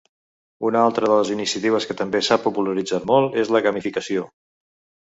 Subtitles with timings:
[0.69, 4.29] Una altra de les iniciatives que també s’ha popularitzat molt és la gamificació.